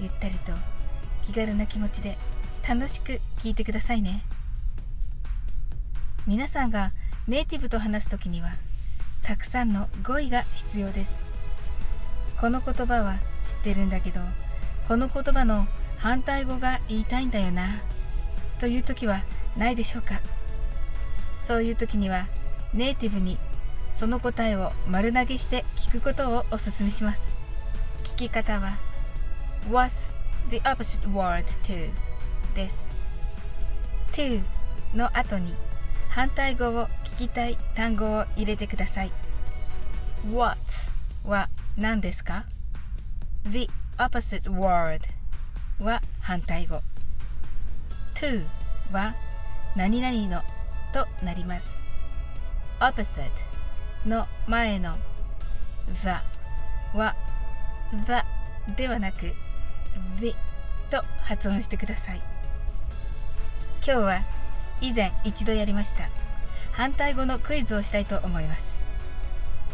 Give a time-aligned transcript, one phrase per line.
[0.00, 0.52] ゆったりと
[1.22, 2.16] 気軽な気持ちで
[2.68, 4.22] 楽しく聞いてくださいね。
[6.26, 6.92] 皆さんが
[7.26, 8.50] ネイティブと話す時には
[9.22, 11.14] たくさんの語彙が必要です。
[12.40, 14.20] この言葉は知ってるんだけど
[14.86, 15.66] この言葉の
[15.98, 17.80] 反対語が言いたいんだよな
[18.58, 19.22] という時は
[19.56, 20.20] ないでしょうか。
[21.42, 22.26] そういう時には
[22.74, 23.38] ネイティブに
[23.94, 27.36] その答えを丸投げして聞くことをお勧めします。
[28.04, 28.76] 聞き方は
[29.68, 29.92] What's
[30.48, 31.90] the opposite word to?
[32.54, 32.88] です
[34.12, 34.42] to
[34.94, 35.54] の後に
[36.08, 39.12] 反対語を聞きたい単語を入れてください
[40.32, 40.58] What
[41.26, 42.46] は何ですか
[43.44, 45.00] The opposite word
[45.84, 46.80] は反対語
[48.14, 48.46] to
[48.90, 49.14] は
[49.76, 50.42] 何々の
[50.94, 51.76] となります
[52.80, 53.28] opposite
[54.06, 54.96] の前の
[56.02, 56.08] the
[56.96, 57.14] は
[58.06, 59.34] the ではなく
[60.20, 60.34] the
[60.90, 62.20] と発音してください。
[63.86, 64.22] 今日は
[64.80, 66.08] 以前一度やりました。
[66.72, 68.64] 反対語のクイズをしたいと思います。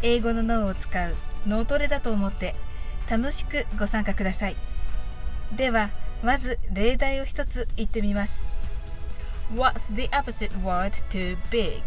[0.02, 1.14] 英語の脳を使う
[1.46, 2.54] 脳トレだと思って
[3.10, 4.56] 楽しくご参加ください。
[5.56, 5.90] では
[6.22, 8.40] まず例題を一つ言ってみます。
[9.54, 11.82] What's the opposite word to big?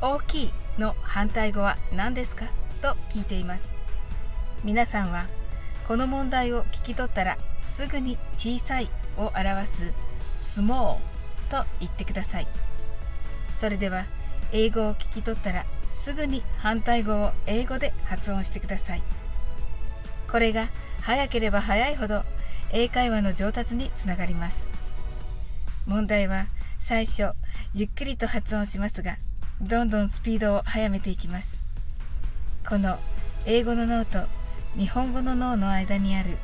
[0.00, 2.46] 大きいの反対語は何ですか？
[2.80, 3.74] と聞いています。
[4.64, 5.26] 皆さんは
[5.88, 9.94] この問題を聞き取ったらすぐに小さいを表す
[10.36, 10.98] small
[11.50, 12.46] と言ってください。
[13.56, 14.04] それでは
[14.52, 19.02] 英語を聞き取ったらすぐに反対語を英語で発音してください。
[20.30, 20.68] これが
[21.00, 22.22] 早ければ早いほど
[22.70, 24.70] 英会話の上達につながります。
[25.86, 26.48] 問題は
[26.78, 27.30] 最初
[27.72, 29.16] ゆっくりと発音しますが
[29.62, 31.56] どんどんスピードを速めていきます。
[32.68, 32.98] この
[33.46, 34.28] 英語の脳と
[34.78, 36.38] 日本語の脳の間にある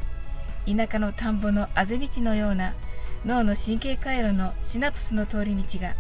[0.67, 2.75] 田舎の田んぼのあぜ道のような
[3.25, 5.95] 脳の神経回路のシナプスの通り道が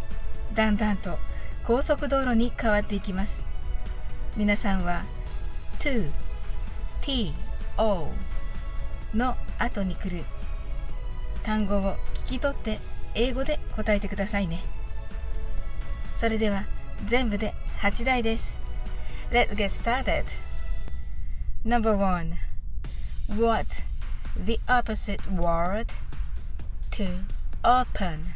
[0.53, 1.17] だんだんと
[1.65, 3.45] 高速道路に変わっていきます。
[4.37, 5.05] 皆さんは
[5.79, 6.11] to,
[7.03, 7.33] t,
[7.79, 8.09] o
[9.15, 10.25] の後に来る
[11.45, 12.81] 単語を聞き取って
[13.15, 14.61] 英語で答えてくださいね。
[16.17, 16.65] それでは
[17.07, 18.57] 全部で8題です。
[19.31, 20.54] Let's get started!
[21.67, 22.37] Number one,
[23.27, 23.81] what's
[24.37, 25.87] the opposite word
[26.91, 27.25] to
[27.65, 28.35] open?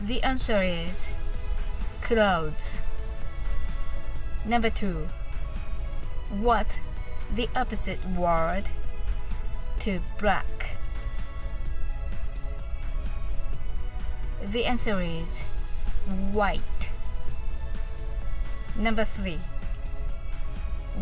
[0.00, 1.10] The answer is
[2.02, 2.78] clothes.
[4.44, 5.08] Number two,
[6.40, 6.74] what's
[7.36, 8.64] the opposite word
[9.78, 10.76] to black?
[14.44, 15.42] The answer is
[16.32, 16.60] white.
[18.76, 19.38] Number three,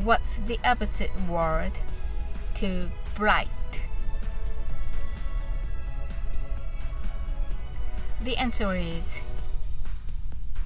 [0.03, 1.72] What's the opposite word
[2.54, 3.49] to bright?
[8.22, 9.21] The answer is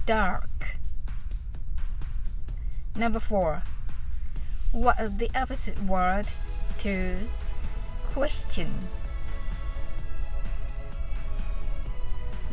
[0.05, 0.77] dark.
[2.95, 3.63] Number four.
[4.71, 6.25] What is the opposite word
[6.79, 7.27] to
[8.11, 8.71] question?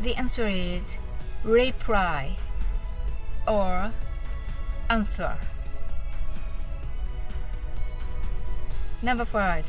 [0.02, 0.98] The answer is
[1.44, 2.36] reply
[3.46, 3.92] or
[4.88, 5.36] answer.
[9.02, 9.66] Number 5.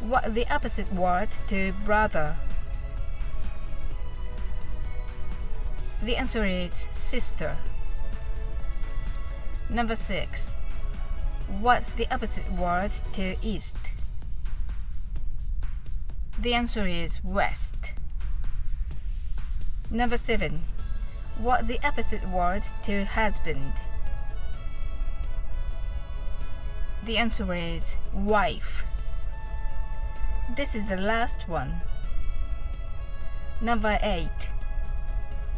[0.00, 2.36] What the opposite word to brother?
[6.02, 7.56] The answer is sister.
[9.70, 10.50] Number 6.
[11.60, 13.76] What's the opposite word to east?
[16.40, 17.92] The answer is west.
[19.90, 20.60] Number 7.
[21.38, 23.72] What the opposite word to husband?
[27.07, 28.85] The answer is wife.
[30.55, 31.81] This is the last one.
[33.61, 34.29] Number 8.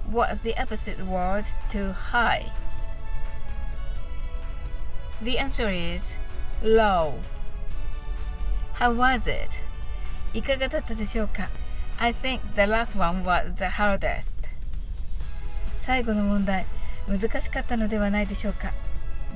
[0.10, 2.52] What is the opposite word to high?
[5.22, 6.16] The answer is
[6.64, 7.16] low.
[8.74, 9.50] How was it?
[10.34, 11.50] いかがだったでしょうか
[11.98, 14.34] ?I think the last one was the hardest.
[15.80, 16.66] 最後の問題、
[17.08, 18.74] 難しかったのではないでしょうか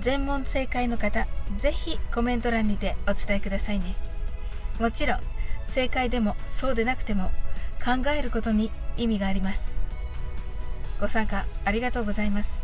[0.01, 1.27] 全問正解の方、
[1.59, 3.95] ぜひコメント欄にてお伝えくださいね。
[4.79, 5.21] もちろん、
[5.67, 7.31] 正解でもそうでなくても
[7.85, 9.75] 考えることに意味があります。
[11.01, 12.63] ご参加ありがとうございます。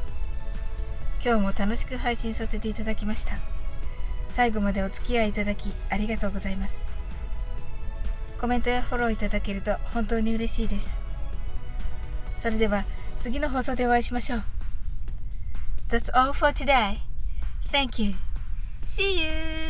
[1.24, 3.32] 今日も楽しく配信させていただきました。
[4.30, 6.74] 最後までお付き合いいただきありがとうございます。
[8.40, 10.96] コメントやフォローいただけると本当に嬉しいです。
[12.38, 12.84] それでは
[13.20, 14.42] 次の放送でお会いしましょう。
[15.90, 17.09] That's all for today.
[17.70, 18.14] Thank you.
[18.84, 19.69] See you.